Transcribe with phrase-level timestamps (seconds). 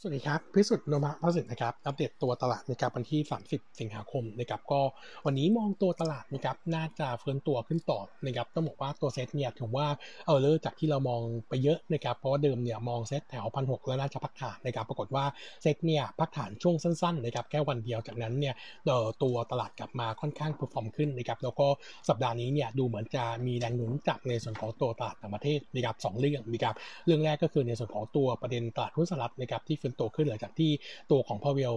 [0.00, 4.80] สวัสดีครับ พิสุทธิ์โนมูระพัฒนสินนะครับ อัปเดตตัวตลาดนะครับวันที่ 30 สิงหาคมนะครับ ก็
[5.26, 9.86] วันนี้มองตัวตลาดนะครับ น่าจะฟื้นตัวขึ้นต่อนะครับ ต้องบอกว่าตัวเซตเนี่ยถือว่า
[10.26, 15.24] เออเลิกจากที่เรามองไปเยอะนะครับ เพราะว่าเดิมเนี่ยมองเซตแถวพันหกแล้วน่าจะพักฐานนะครับ ปรากฏว่า
[15.62, 18.54] เซตเนี่ยพักฐานช่วงสั้นๆนะครับ แค่วันเดียวจากนั้นเนี่ย
[18.86, 21.66] เออตัวตลาดกลับมาค่อนข้าง perform ขึ้นนะครับ แล้วก็
[22.08, 26.74] สัปดาห์นี้เนี่ยดูเหมือนจะมีแรงหนุนจากในส่วนของตัวตลาดต่างประเทศนะครับสองเรื่องนะครับ
[27.06, 30.70] เรื่องแรกก็คือในส่วนของตัวประเด็นตลาดหุ้นสหรัฐนะครับที่ฟื้นตัวขึ้นหลังจากที่
[31.10, 31.74] ตัวของพาวเวล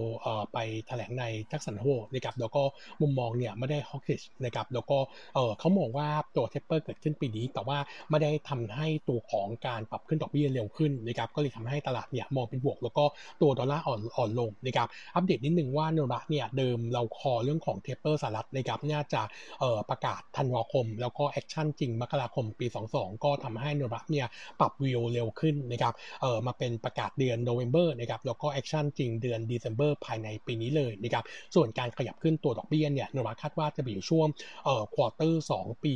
[0.53, 2.61] ไปแถลงในแจ็กสันโฮลนะครับแล้วก็
[3.01, 4.97] มุมมองเนี่ยไม่ได้ hawkish นะครับแล้วก็
[5.59, 7.77] เขามองว่าตัว taper เกิดขึ้นปีนี้ แต่ว่า
[8.09, 13.03] ไม่ได้ทำให้ตัวของการปรับขึ้นดอกเบี้ยเร็วขึ้นนะครับก็เลยทำให้ตลาดเนี่ยมองเป็นบวก แล้วก็
[13.41, 19.21] ตัวดอลลาร์อ่อนอ่อนลงนะครับอัปเดตนิดนึงว่าโนมูระเนี่ยเดิมเรา call เรื่องของ taper สหรัฐนะครับน่าจะ
[19.89, 24.27] ประกาศธันวาคม แล้วก็ action จริงมกราคมปี 22 ก็ทำให้โนมูระเนี่ย
[24.59, 25.93] ปรับวิวเร็วขึ้นนะครับ
[26.47, 31.23] มาเป็นประกาศเดือนโนเวม ber นะครับแล้วก็ action จริงเดือน December ภายในปีนี้เลยนะครับ
[31.55, 34.27] ส่วนการขยับขึ้นตัวดอกเบี้ยเนี่ยโนมูระคาดว่าจะไปอยู่ช่วง
[34.65, 35.93] เอ่อ quarter 2ปี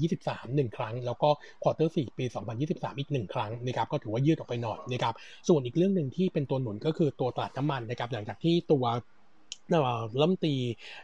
[0.00, 1.30] 2023 1 ครั้ง แล้วก็
[1.62, 2.24] quarter 4ปี
[2.62, 5.14] 2023 อีก 1 ครั้งนะครับก็ถือว่ายืดออกไปหน่อยนะครับ
[5.48, 8.84] ส่วนอีกเรื่องหนึ่งที่เป็นตัวหนุนก็คือตัวตลาดน้ำมันนะครับหลังจากที่ตัว
[10.20, 10.54] รัฐมนตรี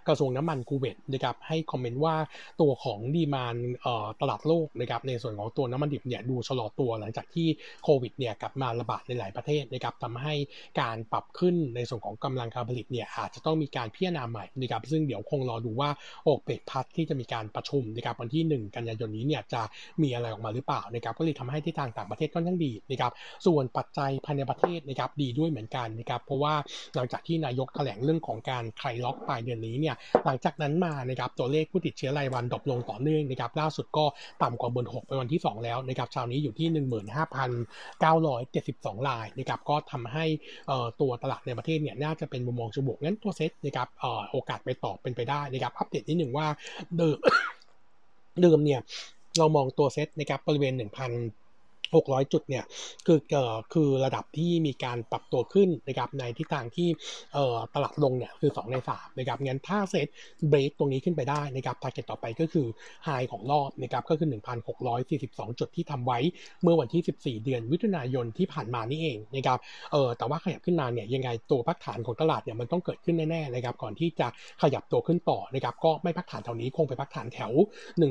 [0.08, 2.16] กระทรวงน้ำมันคูเวตนะครับให้ comment ว่า
[2.60, 3.56] ตัวของดีมาน
[4.20, 7.48] ตลาดโลกนะครับในส่วนของตัวน้ำมันดิบเนี่ยดูชะลอตัวหลังจากที่
[7.84, 10.34] โควิดเนี่ยกลับมาระบาดในหลายประเทศนะครับทำให้
[10.80, 15.90] การปรับขึ้นในส่วนของกำลังการผลิตเนี่ยอาจจะต้องมีการพิจารณาใหม่นะครับซึ่งเดี๋ยวคงรอดูว่า
[16.24, 19.62] โอเปกพัทที่จะมีการประชุมนะครับวันที่ 1 กันยายนนี้เนี่ยจะ
[20.02, 23.12] มีอะไรออกมาหรือเปล่านะครับก็เลยทำให้ที่ทางต่างประเทศค่อนข้างดีนะครับ
[23.46, 26.54] ส่วนปัจจัยภายในประเทศนะครับดีด้วยเหมือนกันนะครับเพราะว่า
[26.94, 34.04] หลังจากที่นายกแถลงเรื่องของการคลายล็อกปลายเดือนนี้เนี่ยหลังจากนั้นมานะครับตัวเลขผู้ติดเชื้อรายวัน drop ลงต่อเนื่องนะครับล่าสุดก็
[34.42, 36.68] ต่ำกว่าหมื่น6เป็นวันที่ 2 แล้วนะครับเช้านี้อยู่ที่
[38.96, 40.24] 15,972รายนะครับก็ทำให้
[41.00, 43.88] ตัวตลาดในประเทศเนี่ยน่าจะเป็นมุมมองเชิงบวกงั้นตัวเซ็ตนะครับ
[44.30, 46.46] โอกาสไปต่อเป็นไปได้นะครับอัปเดตนิดหนึ่งว่า
[46.96, 47.18] เดิม
[48.42, 48.80] เดิมเนี่ย
[49.38, 51.47] เรามองตัวเซ็ตนะครับบริเวณ 1,000
[51.94, 52.64] 600 จุดเนี่ย
[53.06, 56.88] คือเอ่อคือระดับที่มีการปรับตัวขึ้นนะครับในทิศทางที่
[57.34, 60.06] เอ่อตลาดลงเนี่ยคือ 2 ใน3นะครับงั้นถ้า SET
[60.48, 62.66] break ตรงนี้ขึ้นไปได้นะครับ target ต่อไปก็คือ
[63.04, 64.28] high ของรอบนะครับก็คือ
[64.94, 66.18] 1,642 จุดที่ทำไว้
[66.62, 67.02] เมื่อวันที่
[67.38, 69.58] 14 เดือนมิถุนายนที่ผ่านมานี่เองนะครับ
[69.92, 74.28] เออแต่ว่าขยับขึ้นมาเนี่ยยังไงตัวพักฐานของตลาดเนี่ยมันต้องเกิดขึ้นแน่ๆนะครับก่อนที่จะ
[74.62, 77.52] ขยับตัวขึ้นต่อนะครับก็ไม่พักฐานแถวนี้คงไปพักฐานแถว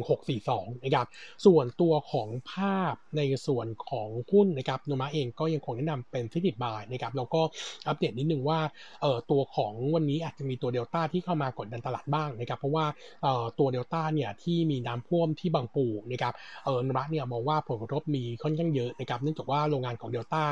[0.07, 1.07] 1642นะครับ
[1.45, 7.41] ส่วนตัวของภาพในส่วนของหุ้นนะครับโนมูระเองก็ยังคงแนะนำเป็น selective buy นะครับแล้วก็
[7.87, 8.59] อัปเดตนิดนึงว่า
[9.01, 12.85] เอ่อตัวของวันนี้อาจจะมีตัวเดลต้าที่เข้ามากดดันตลาดบ้างนะครับเพราะว่า
[13.23, 16.33] เอ่อตัวเดลต้าเนี่ยที่มีน้ำท่วมที่บางปูนะครับ
[16.65, 20.43] เออโนมาเนี่ยมองว่าผลกระทบมีค่อนข้างเยอะนะครับเนื่องจากว่าโรงงานของเดลต้า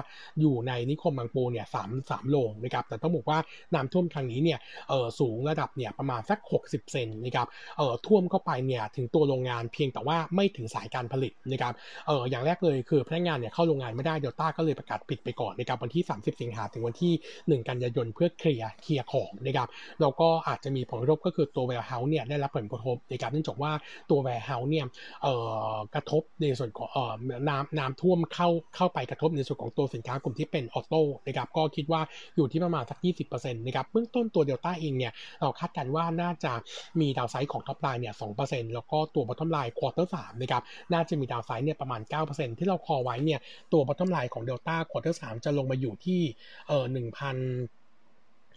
[0.41, 3.39] อยู่ในนิคมบางปูเนี่ยสามสามโรงนะครับแต่ต้องบอกว่า
[3.73, 4.59] น้ำท่วมครั้งนี้เนี่ย
[4.89, 7.47] เออสูงระดับเนี่ยประมาณสัก 60 เซนนะครับ
[7.77, 11.73] เออท่วมเข้าไปเนี่ยถึงตัวโรงงานเพียงแต่ว่าไม่ถึงสายการผลิตนะครับ
[12.07, 17.13] เอออย่างแรกเลยคือพนักงานเนี่ยเข้าโรงงานไม่ได้เดลต้าก็เลยประกาศปิดไปก่อนนะครับวันที่ 30 สิงหาถึงวันที่
[17.61, 19.67] 1 กันยายนเพื่อเคลียร์เคลียร์ของนะครับ
[20.01, 23.71] แล้วก็อาจจะมีผลกระทบก็คือตัว warehouse เนี่ยได้รับผลกระทบนะครับเนื่องจากว่า
[24.09, 24.85] ตัว warehouse เนี่ย
[25.23, 25.33] เอ่
[25.71, 27.13] อกระทบในส่วนของเอ่อ
[27.49, 32.01] น้ำน้ำท่วมเข้าเข้าไปกระทบในส่วนของตัวสินค้ากลุ่มที่เป็น auto นะครับก็คิดว่า
[32.35, 35.11] อยู่ที่ประมาณสัก 20%นะครับเบื้องต้นตัวเดลต้าเองเนี่ย
[35.41, 36.53] เราคาดการณ์ว่าน่าจะ
[36.99, 40.63] มี downside ของ top line เนี่ย2%แล้วก็ตัว bottom line quarter สามนะครับ
[40.93, 43.39] น่าจะมี downside เนี่ยประมาณ 9%ที่เราคออไว้เนี่ย
[43.71, 46.21] ตัว bottom line ของ Delta quarter 3 จะลงมาอยู่ที่
[46.67, 47.37] เอ่อหนึ่งพัน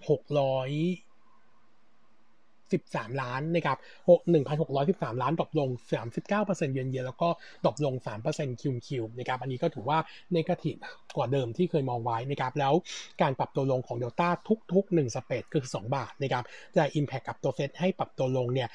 [0.08, 0.70] หกร้อย
[2.76, 3.78] 13 ล้านนะครับ
[4.64, 5.70] 1,613 ล้าน drop ลง
[6.20, 7.28] 39%เยือนเยียแล้วก็
[7.64, 7.94] drop ลง
[8.28, 9.98] 3%คิวคิวนะครับอันนี้ก็ถือว่า
[10.32, 10.74] negative
[11.16, 12.74] กว่าเดิมที่เคยมองไว้นะครับแล้ว
[13.22, 14.28] การปรับตัวลงของเดลต้า
[14.72, 16.44] ทุก ๆ 1 spread คือ 2 บาทนะครับ
[16.76, 18.68] จะ Impact กับตัวเซตให้ปรับตัวลงเนี่ย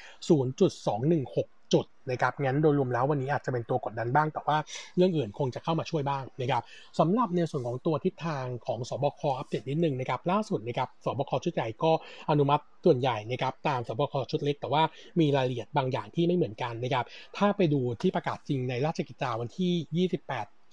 [0.84, 4.56] 0.216 จุดนะครับงั้นโดยรวมแล้ววันนี้อาจจะเป็นตัวกดดันบ้าง แต่ว่า
[4.96, 6.62] เรื่องอื่นคงจะเข้ามาช่วยบ้างนะครับ
[6.98, 11.92] สำหรับในส่วนของตัวทิศทางของสบคอัปเดตนิดนึงนะครับล่าสุดนะครับสบคชุดใหญ่ก็
[12.30, 14.82] อนุมัติส่วนใหญ่นะครับตามสบคชุดเล็ก แต่ว่า
[15.20, 17.04] มีรายละเอียดบางอย่างที่ไม่เหมือนกันนะครับ
[17.36, 20.63] ถ้าไปดูที่ประกาศจริงในราชกิจจาวันที่ 28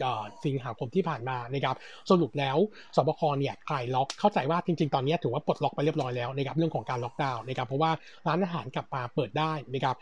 [0.45, 1.75] สิงหาคมที่ผ่านมานะครับ
[2.09, 2.57] สรุปแล้ว
[2.95, 7.91] สบคเนี่ยคลายล็อกเข้าใจว่าจริง ๆ ตอนนี้ถือว่าปลดล็อกไปเรียบร้อยแล้วนะครับเรื่องของการล็อกดาวน์นะครับเพราะว่า
[8.27, 9.95] ร้านอาหารกลับมาเปิดได้นะครับ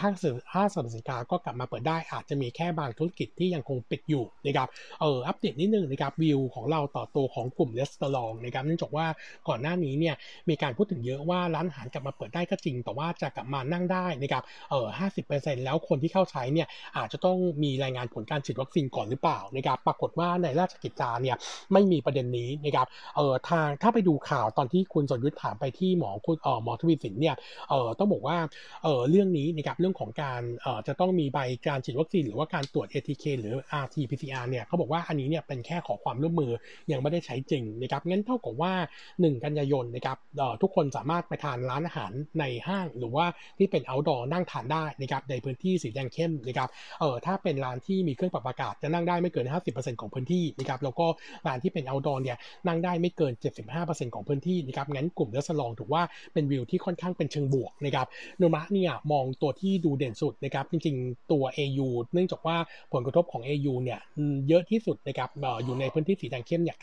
[0.00, 4.68] ห้างสื่อห้างสรรพสินค้าก็กลับมาเปิดได้อาจจะมีแค่บางธุรกิจที่ยังคงปิดอยู่นะครับ
[5.00, 9.06] เอออัปเดตนิดนึงนะครับวิวของเราต่อตัวของกลุ่มเลสเตอรองนะครับเนื่องจากว่า
[9.48, 10.14] ก่อนหน้านี้เนี่ย
[10.48, 21.36] มีการพูดถึงเยอะว่าร้านอาหารกลับมาเปิดได้ก็จริง แต่ว่าจะกลับมานั่งได้นะครับเออห้าสิบเปอร์เซ็นต์แล้วคนที่เข้าใช้เนี่ยอาจจะต้องมีรายงานผลการฉีดวัคซีนก่อนหรือเปล่าาวนะครับปรากฏว่าในราชกิจจาเนี่ย
[21.72, 22.86] ไม่มีประเด็นนี้นะครับ
[23.16, 27.36] เออทางถ้าไปดูข่าวตอนที่คุณสนยุทธถามไปที่หมอคุณเออหมอทวีสินเนี่ย
[27.70, 28.36] เออต้องบอกว่า
[28.82, 36.52] เออเรื่องนี้นะครับเรื่องของการเออจะต้องมีใบการฉีดวัคซีนหรือว่าการตรวจ ATK หรือ RT-PCR เนี่ยเขาบอกว่าอันนี้เนี่ยเป็นแค่ขอความร่วมมือ
[36.92, 38.72] ยังไม่ได้ใช้จริงนะครับงั้นเท่ากับว่า
[39.12, 40.18] 1 กันยายนนะครับ
[40.62, 43.26] ทุกคนสามารถไปทานร้านอาหารในห้าง หรือว่า
[43.58, 46.68] ที่เป็น outdoor นั่งทานได้นะครับในพื้นที่สีแดงเข้มนะครับ
[47.00, 51.06] เออถ้าเป็นร้านที่มีเครื่องปรับอากาศจะนั่งได้ไม่เกิน 50%ของพื้นที่นะครับแล้วก็
[51.46, 52.36] ร้านที่เป็น outdoor เนี่ย
[52.66, 53.32] นั่งได้ไม่เกิน
[53.74, 56.02] 75%ของพื้นที่นะครับงั้นกลุ่ม restaurant ถือว่า
[56.32, 58.06] เป็นวิวที่ค่อนข้างเป็นเชิงบวกนะครับ
[58.38, 62.56] โนมูระเนี่ยมองตัวที่ดูเด่นสุดนะครับจริงๆตัว AU เนื่องจากว่า
[62.92, 64.00] ผลกระทบของ AU เนี่ย
[64.48, 65.30] เยอะที่สุดนะครับ
[65.64, 66.76] อยู่ในพื้นที่สีแดงเข้มเนี่ย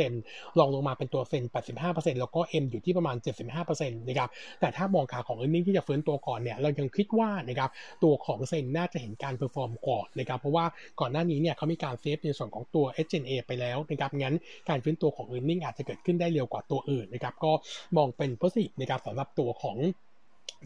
[0.00, 1.44] 95%รองลงมาเป็นตัว ZEN
[1.82, 3.16] 85%แล้วก็ M อยู่ที่ประมาณ
[3.52, 4.28] 75%นะครับ
[4.60, 7.70] แต่ถ้ามองขาของ e a r n i n g ที่จะฟื้นตัวก่อนเนี่ยเรายังคิดว่านะครับ
[8.02, 10.64] ตัวของ ZEN น่าจะเห็นการ perform ก่อนนะครับเพราะว่า
[11.00, 14.34] ก่อนหน้านี้เนี่ยเขามีการ save ในส่วนของตัว SG&A ไปแล้วนะครับงั้น
[14.68, 17.52] การฟื้นตัวของ e a r n i n g อาจจะเกิดขึ้นได้เร็วกว่าตัวอื่นนะครับก็
[17.96, 19.76] มองเป็น positive นะครับสำหรับตัวของ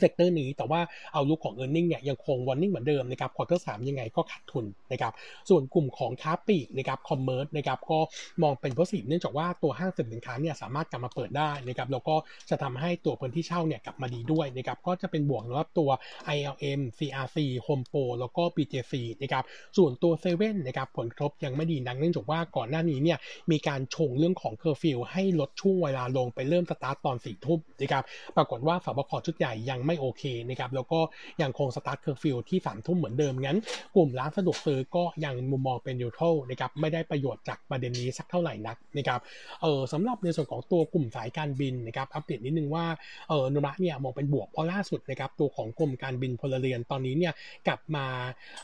[0.01, 0.81] sector นี้แต่ว่า
[1.13, 5.13] outlook ของ e a r n i n g เนี่ยยังคง warning เหมือนเดิมนะครับ quarter สามยังไงก็ขาดทุนนะครับ
[5.49, 7.99] ส่วนกลุ่มของค้าปลีกนะครับ commerce นะครับก็
[8.43, 12.17] มองเป็น positive เนื่องจากว่าตัวห้างสินค้าเนี่ยสามารถกลับมาเปิดได้นะครับแล้วก็
[12.51, 15.91] จะทำให้ตัวพื้นที่เช่าเนี่ยกลับมาดีด้วยนะครับก็จะเป็นบวกสำหรับตัว
[16.37, 19.45] ILM CRC Home Pro แล้วก็ BJC นะครับ
[19.77, 23.19] ส่วนตัวเซเว่นนะครับผลกระทบยังไม่ดีนักเนื่องจากว่าก่อนหน้านี้เนี่ย
[23.51, 28.05] มีการชงเรื่องของเคอร์ฟิวให้ลดช่วงเวลาลงไปเริ่มสตาร์ตตอนสี่ทุ่มนะครับ
[28.37, 31.01] ปรากฏว่าสบคชุดใหญ่ยังไม่โอเคนะครับแล้วก็
[31.43, 33.59] ยังคงสตาร์ทเคอร์ฟิวที่สามทุ่มเหมือนเดิมงั้น
[33.97, 39.21] กลุ่มร้านสะดวกซื้อก็ยังมุมมองเป็น neutral นะครับไม่ได้ประโยชน์จากประเด็นนี้สักเท่าไหร่นักนะครับ
[39.63, 42.87] เออสำหรับในส่วนของตัวกลุ่มสายการบินนะครับอัปเดตนิดนึงว่า
[43.29, 47.33] เออโนมูระเนี่ยมองเป็นบวกเพราะล่าสุดนะครับตัวของกลุ่มการบินพลเรือนตอนนี้เนี่ย
[47.69, 48.07] กลับมา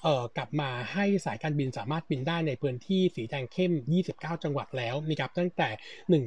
[0.02, 3.72] เออกลับมาให้สายการบินสามารถบินได้ในพื้นที่สีแดงเข้ม
[4.08, 5.68] 29 จังหวัดแล้วนะครับตั้งแต่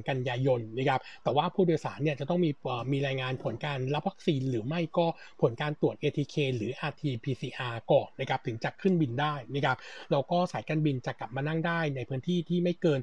[0.02, 2.52] 1 กันยายนนะครับแต่ว่าผู้โดยสารเนี่ยจะต้องมี
[2.92, 5.06] มีรายงานผลการรับวัคซีนหรือไม่ก็
[5.42, 9.78] ผลการตรวจ ATK หรือ RT-PCR ก่อนนะครับถึงจะขึ้นบินได้นะครับ
[10.12, 13.00] แล้วก็สายการบินจะกลับมานั่งได้ในพื้นที่ที่ไม่เกิน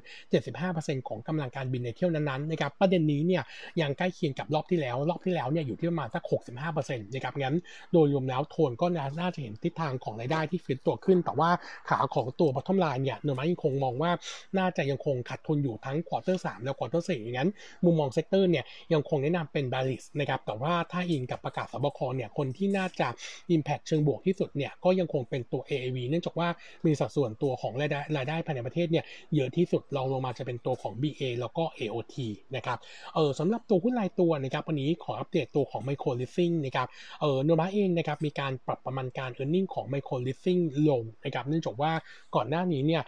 [0.53, 3.43] 75%ของกำลังการบินในเที่ยวนั้นๆนะครับประเด็นนี้เนี่ย
[3.81, 6.23] ยังใกล้เคียงกับรอบที่แล้ว รอบที่แล้วเนี่ยอยู่ที่ประมาณสัก
[6.65, 7.55] 65%นะครับงั้น
[7.93, 8.85] โดยรวมแล้วโทนก็
[9.19, 11.49] น่าจะเห็นทิศทางของรายได้ที่ฟื้นตัวขึ้น แต่ว่า
[11.89, 14.11] ขาของตัว bottom line เนี่ยโนมูระยังคงมองว่า
[14.57, 17.49] น่าจะยังคงขาดทุนอยู่ทั้ง quarter 3และ quarter 4อยู่งั้น
[17.85, 23.07] มุมมอง sector เนี่ยยังคงแนะนำเป็น bearish นะครับแต่ว่าถ้าอิงกับประกาศสบคเนี่ยคนที่น่าจะ
[23.55, 26.49] Impact เชิงบวกที่สุดเนี่ยก็ยังคงเป็นตัว AAV เนื่องจากว่า
[26.85, 29.05] มีสัดส่วนตัวของรายได้รายได้ภายในประเทศเนี่ย
[29.35, 32.15] เยอะที่สุดรองลงมาจะเป็นตัวของ BA แล้วก็ AOT
[32.55, 32.77] นะครับ
[33.15, 36.87] เออสำหรับตัวหุ้นรายตัวนะครับวันนี้ขออัปเดตตัวของ Micro Leasing นะครับ
[37.21, 41.91] เออโนมาเองนะครับมีการปรับประมาณการ e a r n i n g ของ Micro Leasing ลงนะครับเนื่องจากว่า
[42.35, 43.03] ก่อนหน้านี้เนี่ย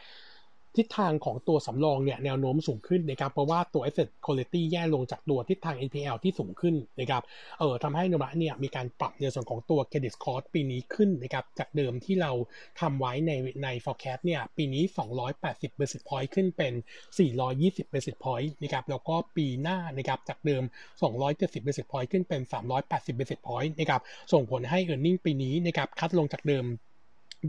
[0.78, 7.24] ทิศทางของตัวสำรองเนี่ยแนวโน้มสูงขึ้นนะครับเพราะว่าตัว asset quality แย่ลงจากตัวทิศทาง NPL ที่สูงขึ้นนะครับ
[7.60, 12.32] เออทำให้นมะเนี่ยมีการปรับในส่วนของตัว credit score ปีนี้ขึ้นนะครับจากเดิมที่เรา
[12.80, 13.32] ทำไว้ใน
[13.64, 14.84] ใน forecast เนี่ยปีนี้
[15.32, 16.74] 280 basis point ขึ้นเป็น
[17.34, 20.64] 420 basis point นะครับแล้วก็ปีหน้านะครับจากเดิม
[21.16, 22.42] 270 basis point ขึ้นเป็น
[22.82, 24.02] 380 basis point นะครับ
[24.34, 26.66] ส่งผลให้ earning ปีนี้นะครับคัดลงจากเดิม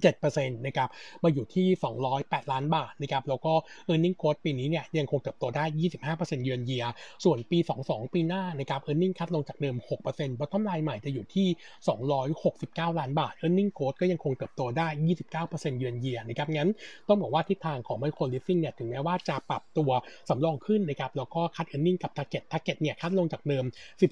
[0.04, 0.88] 7%นะครับ
[1.22, 1.66] มาอยู่ที่
[2.12, 3.52] 208 ล้านบาทนะครับแล้วก็
[3.92, 5.64] e a r n i n g growth ปีนี้เนี่ยยังคงเติบโตได้
[6.04, 6.84] 25%เยือนเยีย
[7.24, 9.76] ส่วนปี 22 ปีหน้านะครับ e a r n i n g คัดลงจากเดิม
[10.08, 11.46] 6% bottom line ใหม่จะอยู่ที่
[12.24, 14.88] 269 ล้านบาท e a r n i n g growth ก็ยังคงเติบโตได้
[15.32, 16.70] 29%เยือนเยียนะครับงั้น
[17.08, 19.90] ต้องบอกว่าทิศทางของ micro leasing เนี่ยถึงแม้ว่าจะปรับตัว
[20.28, 23.64] สำรองขึ้นนะครับแล้วก็ cut earning กับ target target เนี่ย cut ลงจากเดิม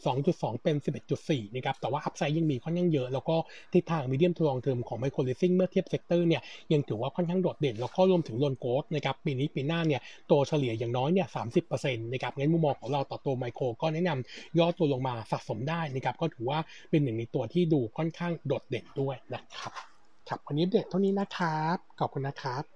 [0.09, 0.77] 12.2 เป็น
[1.17, 3.37] 11.4นะครับแต่ว่า upside ยังมีค่อนข้างเยอะ แล้วก็
[3.73, 16.59] ทิศทาง medium to long term ของ micro leasing เมื่อเทียบ sector เนี่ยยังถือว่าค่อนข้างโดดเด่น แล้วก็รวมถึง loan growth นะครับปีนี้ปีหน้าเนี่ยโตเฉลี่ยอย่างน้อยเนี่ยสามสิบเปอร์เซ็นต์นะครับงั้นมุมมองของเราต่อตัวไมโครก็แนะนำย่อตัวลงมาสะสมได้นะครับก็ถือว่า
[16.91, 19.73] เป็นหนึ่งในตัวที่ดูค่อนข้างโดดเด่นด้วยนะครับ
[20.29, 22.74] ครับวันนี้เด็ดเท่านี้นะครับขอบคุณนะครับ